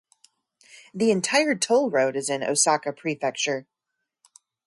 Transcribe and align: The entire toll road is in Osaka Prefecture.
The 0.95 1.11
entire 1.11 1.53
toll 1.53 1.91
road 1.91 2.15
is 2.15 2.27
in 2.27 2.41
Osaka 2.43 2.91
Prefecture. 2.91 3.67